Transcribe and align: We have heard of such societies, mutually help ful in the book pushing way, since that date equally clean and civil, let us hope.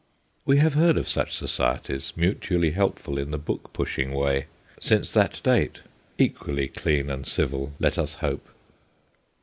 We 0.47 0.57
have 0.57 0.73
heard 0.73 0.97
of 0.97 1.07
such 1.07 1.31
societies, 1.31 2.11
mutually 2.15 2.71
help 2.71 2.97
ful 2.97 3.19
in 3.19 3.29
the 3.29 3.37
book 3.37 3.71
pushing 3.71 4.13
way, 4.15 4.47
since 4.79 5.11
that 5.11 5.39
date 5.43 5.81
equally 6.17 6.69
clean 6.69 7.07
and 7.11 7.23
civil, 7.27 7.73
let 7.79 7.99
us 7.99 8.15
hope. 8.15 8.49